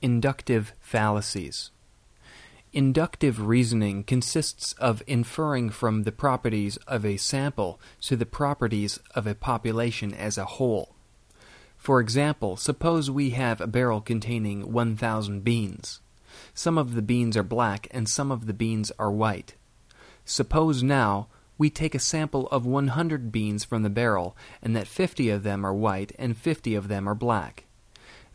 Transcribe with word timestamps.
Inductive 0.00 0.74
fallacies. 0.78 1.72
Inductive 2.72 3.44
reasoning 3.48 4.04
consists 4.04 4.72
of 4.74 5.02
inferring 5.08 5.70
from 5.70 6.04
the 6.04 6.12
properties 6.12 6.76
of 6.86 7.04
a 7.04 7.16
sample 7.16 7.80
to 8.02 8.14
the 8.14 8.24
properties 8.24 9.00
of 9.16 9.26
a 9.26 9.34
population 9.34 10.14
as 10.14 10.38
a 10.38 10.44
whole. 10.44 10.94
For 11.76 11.98
example, 11.98 12.56
suppose 12.56 13.10
we 13.10 13.30
have 13.30 13.60
a 13.60 13.66
barrel 13.66 14.00
containing 14.00 14.72
1,000 14.72 15.42
beans. 15.42 16.00
Some 16.54 16.78
of 16.78 16.94
the 16.94 17.02
beans 17.02 17.36
are 17.36 17.42
black 17.42 17.88
and 17.90 18.08
some 18.08 18.30
of 18.30 18.46
the 18.46 18.54
beans 18.54 18.92
are 19.00 19.10
white. 19.10 19.56
Suppose 20.24 20.80
now 20.80 21.26
we 21.56 21.70
take 21.70 21.96
a 21.96 21.98
sample 21.98 22.46
of 22.50 22.64
100 22.64 23.32
beans 23.32 23.64
from 23.64 23.82
the 23.82 23.90
barrel 23.90 24.36
and 24.62 24.76
that 24.76 24.86
50 24.86 25.28
of 25.30 25.42
them 25.42 25.66
are 25.66 25.74
white 25.74 26.12
and 26.20 26.36
50 26.36 26.76
of 26.76 26.86
them 26.86 27.08
are 27.08 27.16
black. 27.16 27.64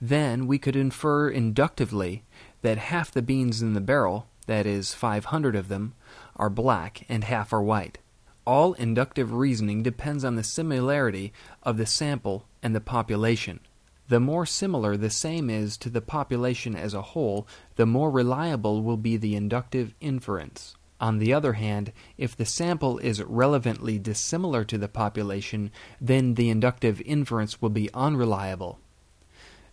Then 0.05 0.47
we 0.47 0.57
could 0.57 0.75
infer 0.75 1.29
inductively 1.29 2.25
that 2.61 2.77
half 2.77 3.09
the 3.09 3.21
beans 3.21 3.61
in 3.61 3.71
the 3.71 3.79
barrel, 3.79 4.27
that 4.47 4.65
is, 4.65 4.93
500 4.93 5.55
of 5.55 5.69
them, 5.69 5.93
are 6.35 6.49
black 6.49 7.05
and 7.07 7.23
half 7.23 7.53
are 7.53 7.63
white. 7.63 7.99
All 8.45 8.73
inductive 8.73 9.31
reasoning 9.31 9.81
depends 9.81 10.25
on 10.25 10.35
the 10.35 10.43
similarity 10.43 11.31
of 11.63 11.77
the 11.77 11.85
sample 11.85 12.43
and 12.61 12.75
the 12.75 12.81
population. 12.81 13.61
The 14.09 14.19
more 14.19 14.45
similar 14.45 14.97
the 14.97 15.09
same 15.09 15.49
is 15.49 15.77
to 15.77 15.89
the 15.89 16.01
population 16.01 16.75
as 16.75 16.93
a 16.93 17.13
whole, 17.13 17.47
the 17.77 17.85
more 17.85 18.11
reliable 18.11 18.83
will 18.83 18.97
be 18.97 19.15
the 19.15 19.37
inductive 19.37 19.93
inference. 20.01 20.75
On 20.99 21.19
the 21.19 21.33
other 21.33 21.53
hand, 21.53 21.93
if 22.17 22.35
the 22.35 22.43
sample 22.43 22.97
is 22.97 23.23
relevantly 23.23 23.99
dissimilar 23.99 24.65
to 24.65 24.77
the 24.77 24.89
population, 24.89 25.71
then 26.01 26.33
the 26.33 26.49
inductive 26.49 26.99
inference 27.05 27.61
will 27.61 27.69
be 27.69 27.89
unreliable. 27.93 28.79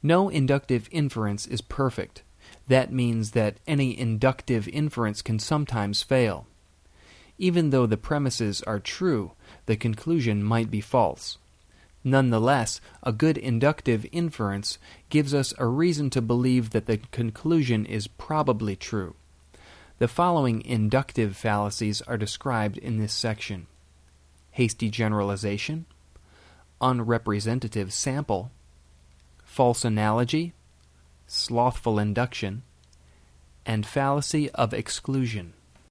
No 0.03 0.29
inductive 0.29 0.89
inference 0.91 1.47
is 1.47 1.61
perfect. 1.61 2.23
That 2.69 2.93
means 2.93 3.33
that 3.33 3.59
any 3.67 3.99
inductive 3.99 4.67
inference 4.69 5.23
can 5.23 5.39
sometimes 5.39 6.03
fail. 6.03 6.47
Even 7.39 7.71
though 7.71 7.87
the 7.87 7.97
premises 7.97 8.63
are 8.63 8.81
true, 8.81 9.33
the 9.67 9.77
conclusion 9.77 10.43
might 10.43 10.71
be 10.71 10.81
false. 10.81 11.39
Nonetheless, 12.03 12.81
a 13.03 13.13
good 13.13 13.37
inductive 13.37 14.07
inference 14.11 14.79
gives 15.11 15.35
us 15.35 15.53
a 15.59 15.67
reason 15.67 16.09
to 16.11 16.23
believe 16.23 16.71
that 16.71 16.87
the 16.87 16.99
conclusion 17.13 17.85
is 17.85 18.07
probably 18.07 18.77
true. 18.77 19.15
The 19.99 20.09
following 20.09 20.65
inductive 20.65 21.37
fallacies 21.37 22.01
are 22.03 22.17
described 22.17 22.79
in 22.79 22.99
this 22.99 23.13
section 23.13 23.67
hasty 24.53 24.91
generalization, 24.91 25.87
unrepresentative 26.81 27.93
sample, 27.93 28.51
false 29.51 29.85
analogy, 29.85 30.53
slothful 31.27 31.99
induction, 31.99 32.63
and 33.67 33.85
fallacy 33.85 34.49
of 34.53 34.73
exclusion. 34.73 35.53